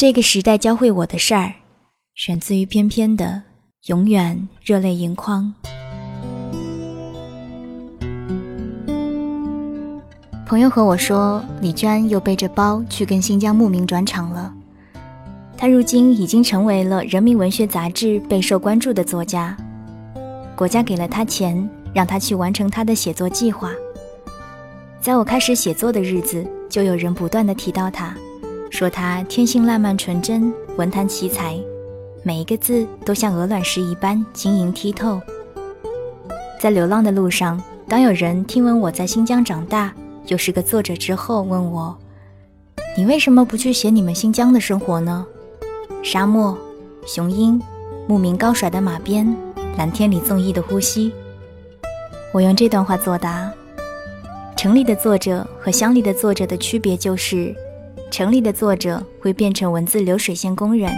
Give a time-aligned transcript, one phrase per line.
[0.00, 1.52] 这个时代教会我的事儿，
[2.14, 3.42] 选自于翩翩的
[3.90, 5.52] 《永远热泪盈眶》。
[10.46, 14.50] 朋友和我说，李娟又背着包去跟新疆牧民转场了。
[15.54, 19.54] 她如今已经成为了《人民文学》杂志备受关注的作家，
[20.56, 23.70] 国家给了她钱，让她去完成她的写作计划。
[24.98, 28.16] 在我开始写作的日子，就有人不断的提到她。
[28.70, 31.58] 说他天性烂漫纯真，文坛奇才，
[32.22, 35.20] 每一个字都像鹅卵石一般晶莹剔透。
[36.58, 39.92] 在流浪的路上，当有人听闻我在新疆长大，
[40.28, 41.94] 又是个作者之后，问我
[42.96, 45.26] ：“你为什么不去写你们新疆的生活呢？
[46.02, 46.56] 沙漠、
[47.04, 47.60] 雄鹰、
[48.06, 49.36] 牧民高甩的马鞭、
[49.76, 51.12] 蓝天里纵意的呼吸。”
[52.32, 53.50] 我用这段话作答：
[54.56, 57.52] 城里的作者和乡里的作者的区别就是。
[58.10, 60.92] 城里的作者会变成文字流水线工人，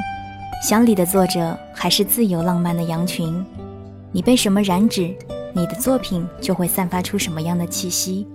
[0.67, 3.45] 乡里的作者还是自由浪漫的羊群。
[4.11, 5.15] 你被什么染指，
[5.53, 8.27] 你的作品就会散发出什么样的气息。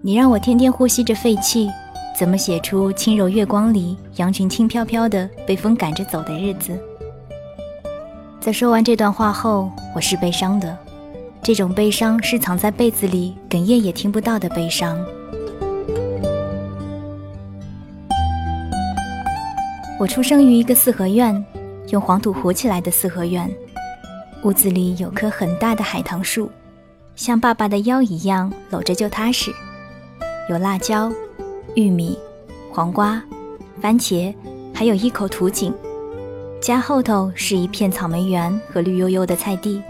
[0.00, 1.68] 你让我天天呼吸着废气，
[2.16, 6.78] 怎么写出轻柔月光里羊群轻飘飘的被风赶着走的日子？
[8.40, 10.76] 在说完这段话后，我是悲伤的，
[11.42, 15.04] 这种悲伤是藏在被子里哽咽也听不到的悲伤。
[19.96, 21.44] 我出生于一个四合院，
[21.90, 23.48] 用黄土糊起来的四合院。
[24.42, 26.50] 屋子里有棵很大的海棠树，
[27.14, 29.52] 像爸爸的腰一样搂着就踏实。
[30.50, 31.12] 有辣椒、
[31.76, 32.18] 玉米、
[32.72, 33.22] 黄瓜、
[33.80, 34.34] 番茄，
[34.74, 35.72] 还有一口土井。
[36.60, 39.80] 家后头是一片草莓园和绿油油的菜地。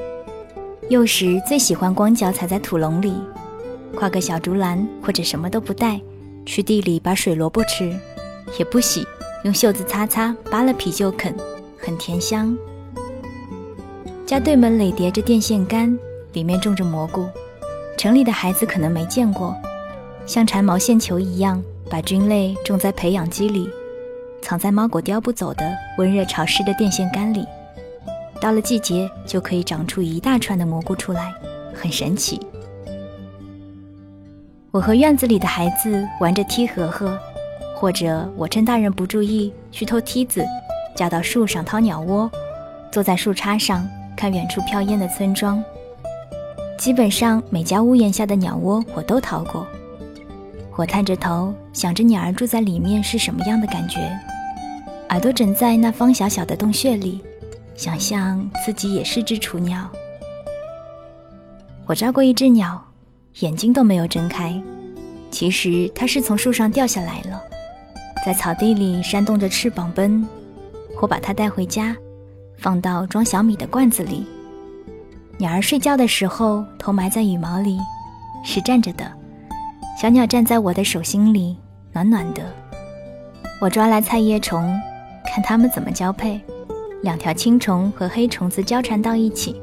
[0.91, 3.15] 幼时最喜欢光脚踩在土笼里，
[3.97, 5.99] 挎个小竹篮或者什么都不带，
[6.45, 7.97] 去地里把水萝卜吃，
[8.59, 9.07] 也不洗。
[9.45, 11.35] 用袖子擦擦，扒了皮就啃，
[11.79, 12.57] 很甜香。
[14.25, 15.99] 家对门垒叠着电线杆，
[16.33, 17.29] 里面种着蘑菇。
[17.99, 19.55] 城里的孩子可能没见过，
[20.25, 23.69] 像缠毛线球一样，把菌类种在培养基里，
[24.41, 27.45] 藏在猫狗叼不走的温热潮湿的电线杆里。
[28.41, 31.35] 到了季节，就可以长出一大串的蘑菇出来，
[31.75, 32.41] 很神奇。
[34.71, 37.15] 我和院子里的孩子玩着踢禾禾。
[37.85, 40.43] 或者我趁大人不注意去偷梯子，
[40.97, 42.31] 架到树上掏鸟窝，
[42.91, 43.87] 坐在树杈上
[44.17, 45.63] 看远处飘烟的村庄。
[46.79, 49.67] 基本上每家屋檐下的鸟窝我都掏过。
[50.77, 54.01] 我探着头想着鸟儿住在里面是什么样的感觉，
[55.11, 57.21] 耳朵枕在那方小小的洞穴里，
[57.75, 59.87] 想象自己也是只雏鸟。
[61.85, 62.83] 我抓过一只鸟，
[63.41, 64.59] 眼睛都没有睁开，
[65.31, 67.39] 其实它是从树上掉下来了。
[68.25, 70.27] 在草地里扇动着翅膀奔，
[71.03, 71.95] 我把它带回家，
[72.57, 74.25] 放到装小米的罐子里。
[75.37, 77.79] 鸟儿睡觉的时候，头埋在羽毛里，
[78.43, 79.05] 是站着的。
[80.01, 81.55] 小鸟站在我的手心里，
[81.93, 82.43] 暖暖的。
[83.61, 84.75] 我抓来菜叶虫，
[85.27, 86.41] 看它们怎么交配。
[87.03, 89.61] 两条青虫和黑虫子交缠到一起，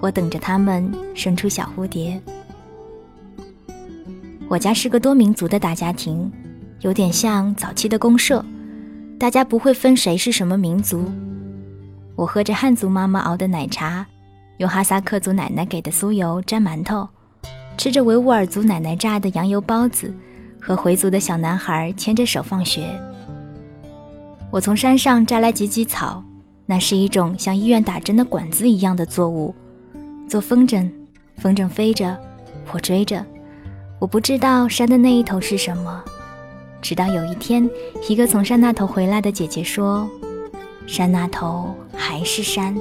[0.00, 2.20] 我等着它们生出小蝴蝶。
[4.48, 6.30] 我家是个多民族的大家庭。
[6.80, 8.42] 有点像早期的公社，
[9.18, 11.04] 大家不会分谁是什么民族。
[12.16, 14.06] 我喝着汉族妈妈熬的奶茶，
[14.56, 17.06] 用哈萨克族奶奶给的酥油沾馒头，
[17.76, 20.14] 吃着维吾尔族奶奶炸的羊油包子，
[20.58, 22.88] 和回族的小男孩牵着手放学。
[24.50, 26.24] 我从山上摘来芨芨草，
[26.64, 29.54] 那是一种像医院打针的管子一样的作物，
[30.26, 30.90] 做风筝，
[31.36, 32.16] 风筝飞着，
[32.72, 33.22] 我追着，
[33.98, 36.02] 我不知道山的那一头是什么。
[36.82, 37.68] 直到有一天，
[38.08, 40.08] 一个从山那头回来的姐姐说
[40.86, 42.76] ：“山那头还是山，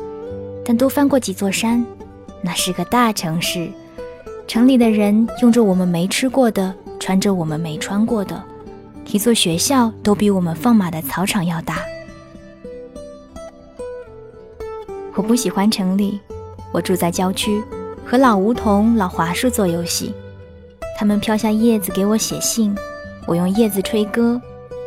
[0.65, 1.85] 但多翻过几座山，
[2.41, 3.69] 那是个大城市。
[4.47, 8.41] 城里的人用着我们没吃过的，穿着我们没穿过的，
[9.11, 11.79] 一座学校都比我们放马的草场要大。”
[15.13, 16.19] 我不喜欢城里，
[16.71, 17.61] 我住在郊区，
[18.05, 20.13] 和老梧桐、老槐树做游戏，
[20.97, 22.73] 他们飘下叶子给我写信。
[23.29, 24.41] 我用叶子吹歌，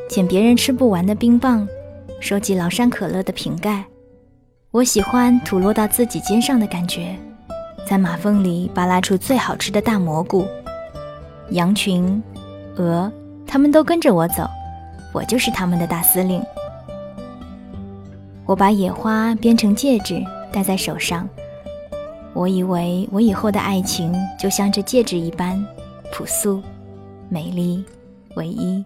[0.08, 1.64] 捡别人吃不完的冰棒，
[2.18, 3.84] 收集崂山可乐的瓶盖。
[4.72, 7.16] 我喜欢吐落到自己肩上的感觉，
[7.86, 10.44] 在马蜂里扒拉出最好吃的大蘑菇。
[11.50, 12.20] 羊群、
[12.78, 13.12] 鹅，
[13.46, 14.44] 他们都跟着我走，
[15.12, 16.42] 我就是他们的大司令。
[18.44, 21.28] 我把野花编成戒指，戴在手上。
[22.32, 25.64] 我以为我以后的爱情就像这戒指一般
[26.10, 26.60] 朴素、
[27.28, 27.84] 美丽。
[28.36, 28.84] 唯一。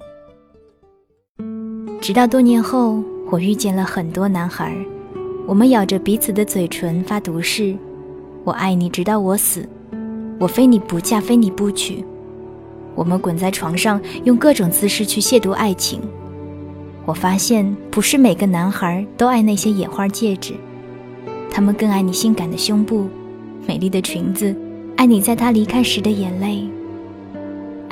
[2.01, 4.77] 直到多年后，我遇见了很多男孩，
[5.47, 7.77] 我们咬着彼此的嘴唇发毒誓
[8.45, 9.69] ：“我爱你直到我死，
[10.39, 12.05] 我非你不嫁，非你不娶。”
[12.95, 16.01] 我们滚在床上，用各种姿势去亵渎爱情。
[17.05, 20.55] 我发现，不是每个男孩都爱那些野花戒指，
[21.51, 23.07] 他们更爱你性感的胸部、
[23.67, 24.55] 美丽的裙子，
[24.97, 26.69] 爱你在他离开时的眼泪。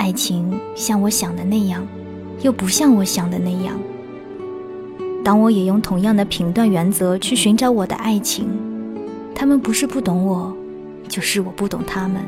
[0.05, 1.83] 爱情像我想的那样，
[2.43, 3.75] 又不像我想的那样。
[5.25, 8.47] 当我也用同样的评断原则去寻找我的爱情，
[9.35, 10.55] 他们不是不懂我，
[11.09, 12.21] 就是我不懂他们。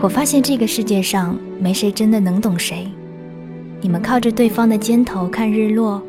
[0.00, 2.88] 我发现这个世界上没谁真的能懂谁。
[3.82, 6.00] 你们靠着对方的肩头看日落，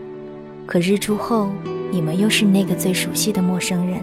[0.65, 1.49] 可日出后，
[1.91, 3.99] 你们又是那个最熟悉的陌生人。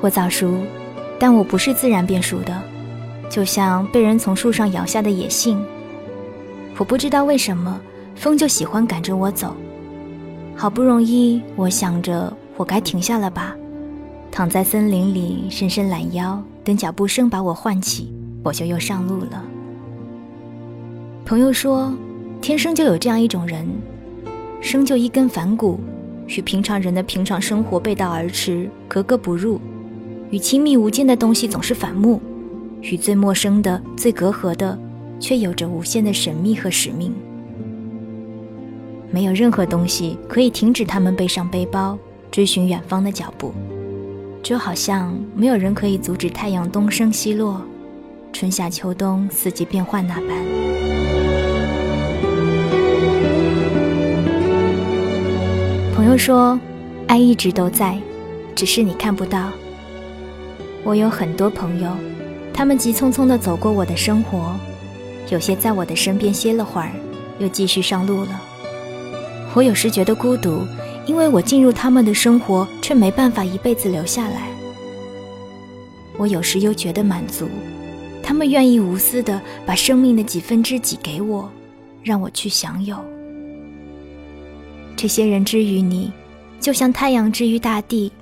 [0.00, 0.54] 我早熟。
[1.18, 2.62] 但我不是自然变熟的，
[3.30, 5.64] 就像被人从树上摇下的野杏。
[6.76, 7.80] 我不知道为什么，
[8.16, 9.54] 风就喜欢赶着我走。
[10.56, 13.56] 好不容易，我想着我该停下了吧，
[14.30, 18.12] 躺在森林里伸伸懒腰，等脚步声把我唤起，
[18.42, 19.44] 我就又上路了。
[21.24, 21.92] 朋友说，
[22.40, 23.66] 天生就有这样一种人，
[24.60, 25.80] 生就一根反骨，
[26.26, 29.60] 与平常人的平常生活背道而驰，格格不入。
[30.34, 32.20] 与亲密无间的东西总是反目，
[32.80, 34.76] 与最陌生的、最隔阂的，
[35.20, 37.14] 却有着无限的神秘和使命。
[39.12, 41.96] 没有任何东西可以停止他们背上背包，
[42.32, 43.54] 追寻远方的脚步，
[44.42, 47.62] 就好像没有人可以阻止太阳东升西落，
[48.32, 50.30] 春夏秋冬四季变换那般。
[55.94, 56.58] 朋友说，
[57.06, 57.96] 爱一直都在，
[58.56, 59.48] 只是你看不到。
[60.84, 61.90] 我有很多朋友，
[62.52, 64.54] 他们急匆匆地走过我的生活，
[65.30, 66.90] 有些在我的身边歇了会儿，
[67.38, 68.40] 又继续上路了。
[69.54, 70.66] 我有时觉得孤独，
[71.06, 74.48] 因为我进入他们的生活，却没办法一辈子留下来。
[76.18, 77.48] 我有时又觉得满足，
[78.22, 81.50] 他们愿意无私地把生命的几分之几给我，
[82.02, 82.96] 让我去享有。
[84.94, 86.12] 这些人之于你，
[86.60, 88.12] 就像太阳之于大地。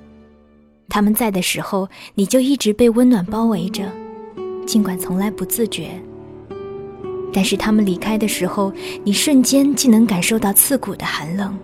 [0.89, 3.83] 他们在的时候，你就一直被温暖包围着，
[4.65, 5.89] 尽管从来不自觉。
[7.33, 8.71] 但是他们离开的时候，
[9.03, 11.57] 你瞬间竟能感受到刺骨的寒冷。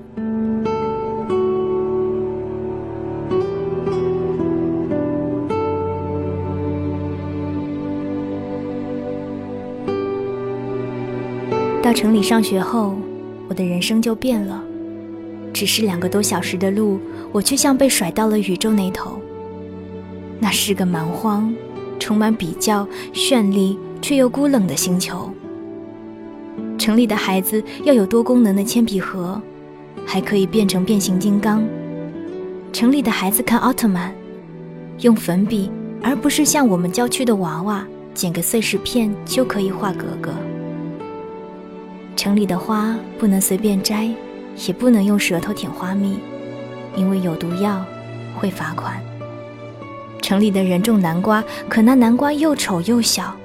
[11.83, 12.95] 到城里上学后，
[13.48, 14.63] 我的人生就变了。
[15.59, 16.97] 只是两个多小时的路，
[17.33, 19.19] 我却像被甩到了宇宙那头。
[20.39, 21.53] 那是个蛮荒，
[22.00, 25.29] 充满比较、绚丽却又孤冷的星球。
[26.77, 29.41] 城里的孩子要有多功能的铅笔盒，
[30.06, 31.61] 还可以变成变形金刚。
[32.71, 34.15] 城里的孩子看奥特曼，
[35.00, 35.69] 用粉笔，
[36.01, 40.31] 而不是像我们郊区的娃娃，剪个碎石片就可以画格格。
[42.15, 44.09] 城里的花不能随便摘。
[44.67, 46.19] 也不能用舌头舔花蜜，
[46.95, 47.83] 因为有毒药，
[48.38, 49.00] 会罚款。
[50.21, 53.35] 城里的人种南瓜，可那南瓜又丑又小，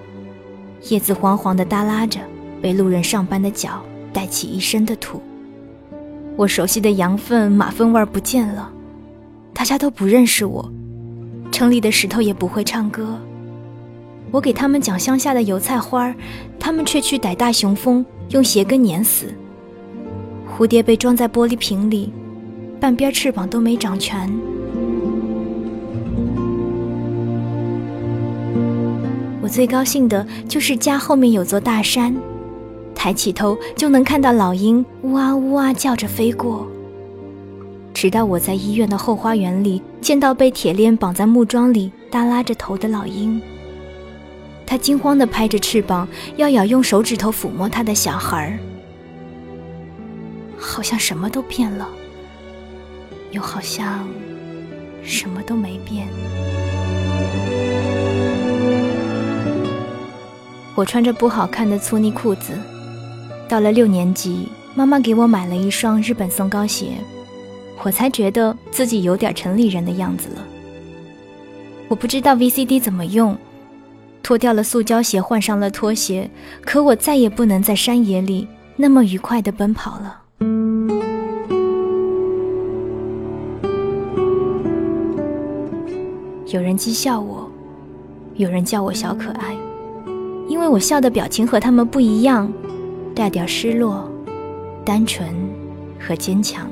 [0.89, 2.21] 叶子黄黄的耷拉着，
[2.61, 3.83] 被路人上班的脚
[4.13, 5.23] 带起一身的土。
[6.37, 8.71] 我熟悉的羊粪、马粪味儿不见了，
[9.53, 10.69] 大家都不认识我。
[11.53, 13.17] 城里的石头也不会唱歌。
[14.33, 16.13] 我给他们讲乡下的油菜花，
[16.59, 19.33] 他们却去逮大雄蜂，用鞋跟碾死。
[20.57, 22.13] 蝴蝶被装在玻璃瓶里，
[22.79, 24.33] 半边翅膀都没长全。
[29.43, 32.15] 我最高兴的就是家后面有座大山，
[32.95, 36.65] 抬起头就能看到老鹰呜啊呜啊叫着飞过。
[37.93, 43.43] 直到我在医院的后花园里见到被铁链绑在木桩里耷拉着头的老鹰，
[44.65, 46.07] 它惊慌地拍着翅膀，
[46.37, 48.59] 要咬用手指头抚摸它的小孩儿。
[50.65, 51.87] 好像什么都变了，
[53.31, 54.09] 又好像
[55.05, 56.09] 什么都没变。
[60.75, 62.59] 我穿着不好看的粗呢裤子，
[63.47, 66.95] 到了六年级，妈妈给我买了一双日本松糕鞋，
[67.83, 70.45] 我才觉得自己有点城里人的样子了。
[71.89, 73.37] 我不知道 VCD 怎么用，
[74.23, 76.29] 脱掉了塑胶鞋，换上了拖鞋，
[76.63, 80.23] 可我再也不能在山野里那么愉快地奔跑了。
[86.55, 87.51] 有人讥笑我，
[88.37, 89.57] 有人叫我小可爱，
[90.47, 92.49] 因为我笑的表情和他们不一样，
[93.13, 94.09] 带点失落，
[94.85, 95.29] 单纯
[95.99, 96.71] 和坚强。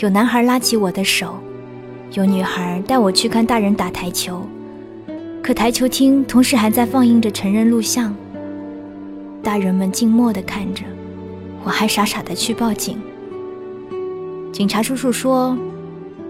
[0.00, 1.36] 有男孩拉起我的手，
[2.12, 4.42] 有女孩带我去看大人打台球，
[5.42, 8.14] 可台球厅同时还在放映着成人录像。
[9.42, 10.84] 大人们静默地看着，
[11.64, 13.00] 我还傻傻地去报警。
[14.52, 15.56] 警察叔叔说：“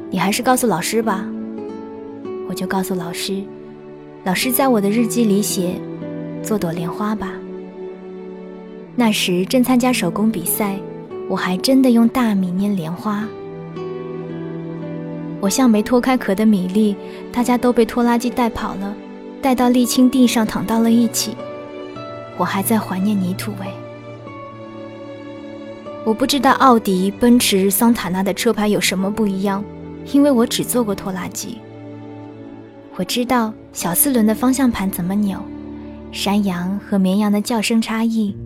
[0.09, 1.27] 你还是告诉老师吧。”
[2.53, 3.43] 我就告诉老师，
[4.25, 5.81] 老师在我的日记里写
[6.45, 7.33] ：“做朵莲花吧。”
[8.95, 10.79] 那时正参加手工比赛，
[11.31, 13.27] 我还真的用大米捏莲花。
[15.41, 16.95] 我像没脱开壳的米粒，
[17.33, 18.95] 大家都被拖拉机带跑了，
[19.41, 21.35] 带到沥青地上躺到了一起。
[22.37, 23.67] 我还在怀念泥土味。
[26.05, 29.65] 我不知道奥迪、奔驰、桑塔纳的车牌有什么不一样，
[30.13, 31.57] 因为我只坐过拖拉机。
[32.97, 35.39] 我知道小四轮的方向盘怎么扭，
[36.13, 38.37] 山羊和绵羊的叫声差异，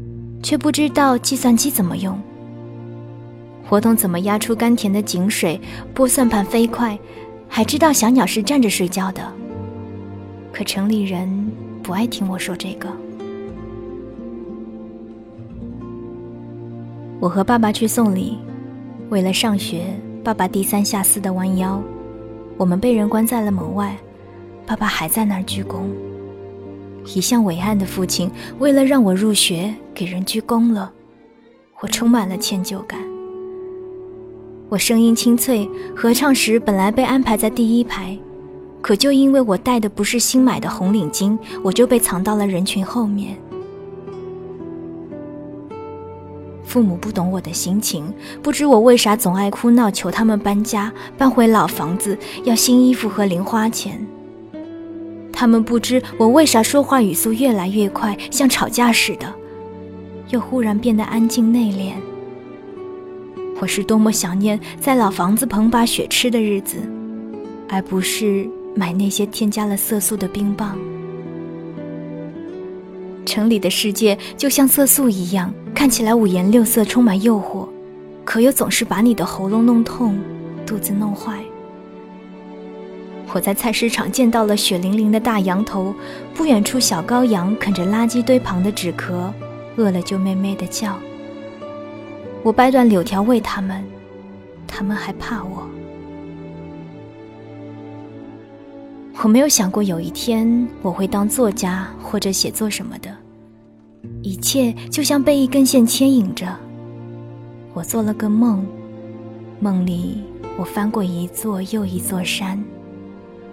[0.40, 2.16] 却不知道计算机怎么用。
[3.68, 5.60] 活动怎么压出甘甜的井水？
[5.92, 6.96] 拨算盘飞快，
[7.48, 9.32] 还知道小鸟是站着睡觉的。
[10.52, 11.50] 可城里人
[11.82, 12.88] 不爱听我说这个。
[17.18, 18.38] 我和爸爸去送礼，
[19.08, 19.86] 为了上学，
[20.22, 21.82] 爸爸低三下四的弯腰，
[22.56, 23.96] 我们被人关在了门外，
[24.66, 25.84] 爸爸还在那儿鞠躬。
[27.14, 30.92] 一向伟岸的父亲，为了让我入学，给人鞠躬了，
[31.80, 32.98] 我充满了歉疚感。
[34.68, 38.18] 我声音清脆，合唱时本来被安排在第一排，
[38.82, 43.38] 可就因为我戴的不是新买的红领巾，我就被藏到了人群后面。
[46.64, 54.04] 父母不懂我的心情，不知我为啥总爱哭闹，求他们搬家，搬回老房子，要新衣服和零花钱。
[55.38, 59.30] 他们不知我为啥说话语速越来越快，像吵架似的，
[60.30, 61.92] 又忽然变得安静内敛。
[63.60, 66.78] 我是多么想念在老房子捧把雪吃的日子，
[67.68, 70.78] 而不是买那些添加了色素的冰棒。
[73.26, 77.68] 城里的世界就像色素一样，看起来五颜六色，充满诱惑，
[78.24, 80.18] 可又总是把你的喉咙弄痛，
[80.64, 81.44] 肚子弄坏。
[83.36, 85.94] 我在菜市场见到了血淋淋的大羊头，
[86.34, 89.30] 不远处小羔羊啃着垃圾堆旁的纸壳，
[89.76, 90.98] 饿了就咩咩的叫。
[92.42, 93.84] 我掰断柳条喂它们，
[94.66, 95.68] 它们还怕我。
[99.22, 103.14] 我没有想过有一天我会当作家或者写作什么的，
[104.22, 106.48] 一切就像被一根线牵引着。
[107.74, 108.66] 我做了个梦，
[109.60, 110.24] 梦里
[110.56, 112.58] 我翻过一座又一座山，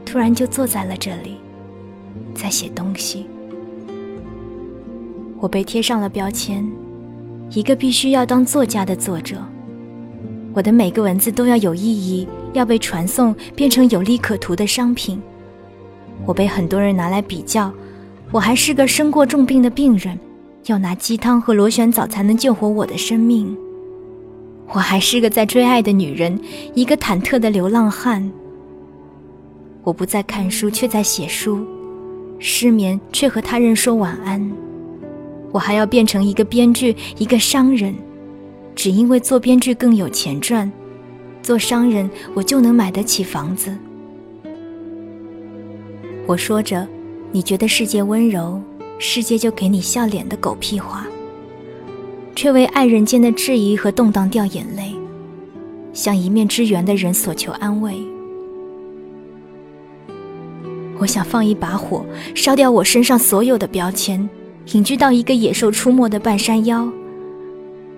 [0.06, 1.38] 突然就坐在了这里，
[2.34, 3.26] 在写东西。
[5.40, 6.66] 我被贴上了标签。
[7.52, 9.36] 一个必须要当作家的作者，
[10.54, 15.22] 我的每个文字都要有意义，要被传送，变成有利可图的商品。
[16.26, 17.72] 我被很多人拿来比较，
[18.32, 20.18] 我还是个生过重病的病人，
[20.66, 23.56] 要拿鸡汤和螺旋藻才能救活我的生命。
[24.70, 26.40] 我还是个在追爱的女人，
[26.74, 28.32] 一个忐忑的流浪汉。
[29.84, 31.58] 我不再看书，却在写书；
[32.40, 34.52] 失眠，却和他人说晚安。
[35.52, 37.94] 我还要变成一个编剧，一个商人，
[38.76, 40.72] 只因为做编剧更有钱赚，
[41.42, 43.76] 做商人我就能买得起房子。
[46.26, 46.88] 我说着，
[47.34, 48.62] 你觉得世界温柔，
[49.00, 51.06] 世界就给你笑脸的狗屁话，
[52.36, 54.96] 却为爱人间的质疑和动荡掉眼泪，
[55.92, 58.13] 向一面之缘的人所求安慰。
[61.04, 64.30] 我想放一把火，烧掉我身上所有的标签。
[64.68, 66.88] 隐居到一个野兽出没的半山腰，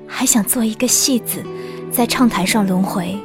[0.07, 1.43] 还想做一个戏子，
[1.91, 3.15] 在唱台上轮回。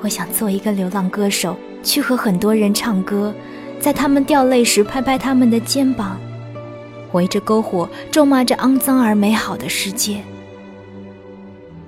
[0.00, 3.32] 我想做一个流浪歌手，去和很多人唱歌，
[3.78, 6.18] 在他们掉泪时拍拍他们的肩膀，
[7.12, 10.20] 围着篝火咒骂着肮脏而美好的世界。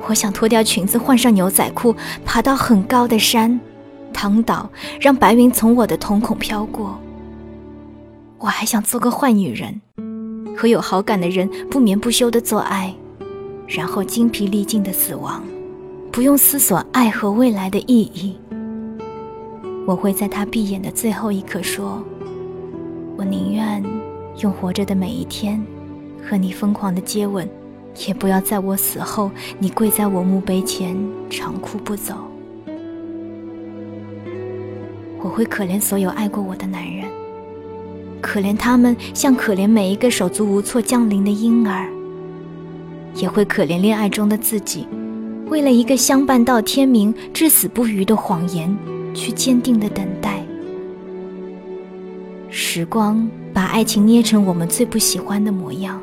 [0.06, 3.58] 我想脱掉裙子，换上牛仔裤，爬到很高的山，
[4.20, 4.68] 躺倒，
[5.00, 6.98] 让白云从我的瞳孔飘过。
[8.38, 9.80] 我还想做个坏女人，
[10.56, 12.92] 和有好感的人不眠不休的做爱，
[13.68, 15.44] 然后精疲力尽的死亡，
[16.10, 18.36] 不用思索爱和未来的意义。
[19.86, 22.02] 我会在他闭眼的最后一刻说
[23.16, 23.80] ：“我宁愿
[24.40, 25.64] 用活着的每一天
[26.28, 27.48] 和你疯狂的接吻，
[28.08, 30.96] 也不要在我死后你跪在我墓碑前
[31.30, 32.16] 长哭不走。”
[35.20, 37.06] 我会可怜所有爱过我的男人。
[38.20, 41.88] 可怜他们，像可怜每一个手足无措降临的婴儿，
[43.14, 44.86] 也会可怜恋爱中的自己，
[45.46, 48.76] 为了一个相伴到天明、至死不渝的谎言，
[49.14, 50.42] 去坚定的等待。
[52.50, 56.00] 时光把爱情捏成我们最不喜欢的模样。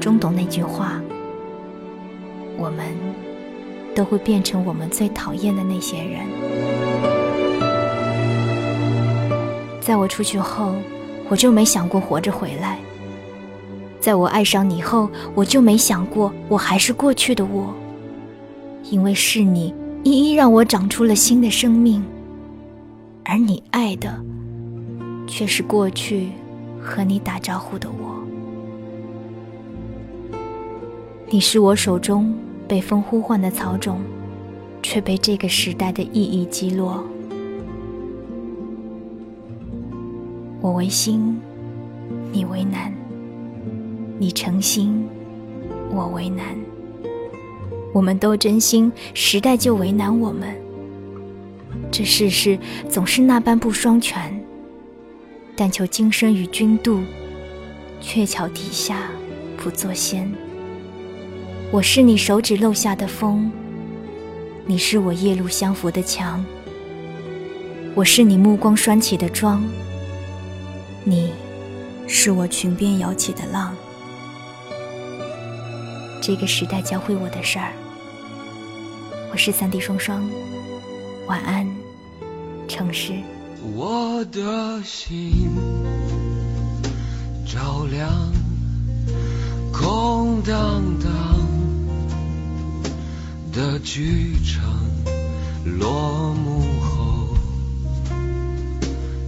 [0.00, 1.00] 终懂那句话：
[2.58, 2.84] 我们
[3.94, 6.20] 都会变成我们最讨厌的那些人。
[9.80, 10.74] 在我出去后，
[11.28, 12.76] 我就没想过活着回来；
[14.00, 17.72] 在我爱上你后，我就没想过我还是过去的我。
[18.90, 22.04] 因为是你一一让我长出了新的生命，
[23.24, 24.22] 而你爱的
[25.26, 26.28] 却是过去
[26.78, 28.22] 和你打招呼的我。
[31.26, 32.34] 你是我手中
[32.66, 34.00] 被风呼唤的草种，
[34.82, 37.04] 却被这个时代的意义击落。
[40.60, 41.38] 我为心，
[42.32, 42.90] 你为难；
[44.18, 45.06] 你诚心，
[45.90, 46.46] 我为难。
[47.92, 50.48] 我们都真心，时代就为难我们。
[51.90, 54.42] 这世事总是那般不双全，
[55.54, 57.00] 但求今生与君度，
[58.00, 59.10] 鹊桥底下
[59.56, 60.32] 不作仙。
[61.70, 63.50] 我是你手指漏下的风，
[64.64, 66.44] 你是我夜路相扶的墙。
[67.94, 69.62] 我是你目光拴起的妆，
[71.02, 71.32] 你
[72.06, 73.74] 是我裙边摇起的浪。
[76.20, 77.72] 这个时代教会我的事儿，
[79.32, 80.24] 我是三弟双双，
[81.26, 81.68] 晚安，
[82.68, 83.12] 城市。
[83.74, 85.50] 我的心
[87.46, 88.10] 照亮
[89.72, 91.23] 空荡荡。
[93.54, 94.64] 的剧场
[95.64, 97.36] 落幕后，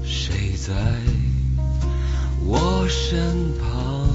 [0.02, 0.74] 谁在
[2.44, 4.08] 我身旁？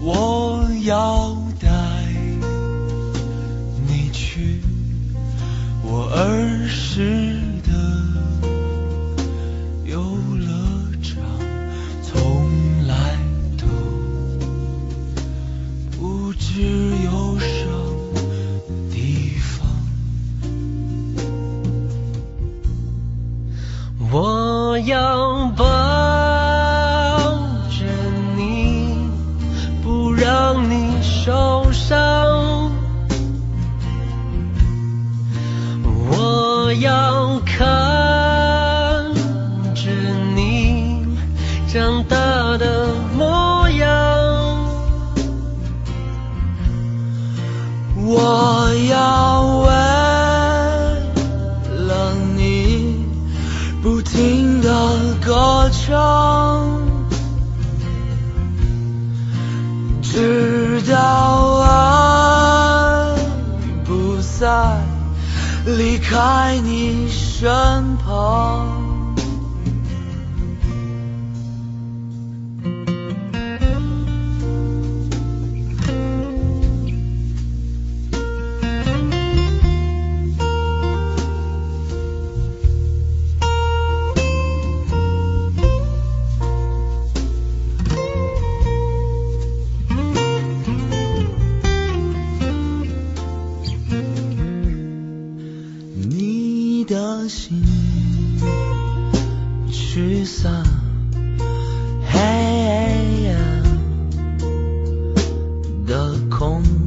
[0.00, 1.15] 我要
[66.26, 68.85] 在你身旁。
[106.06, 106.85] balkon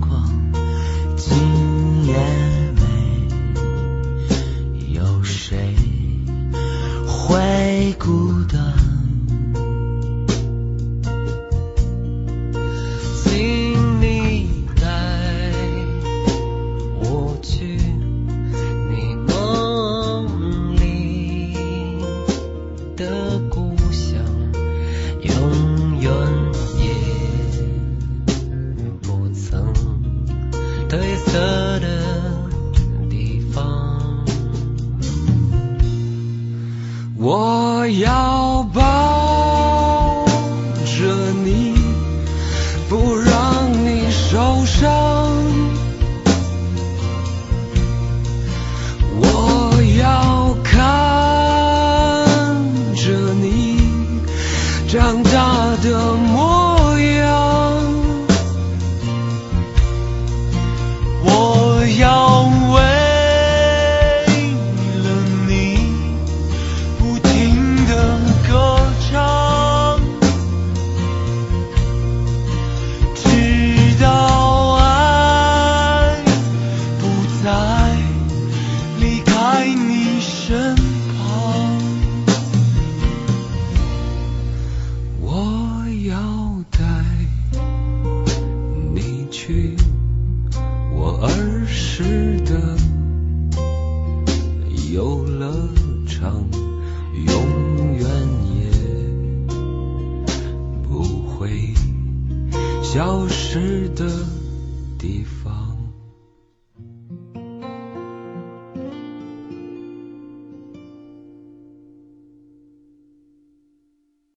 [37.22, 39.29] 我要抱。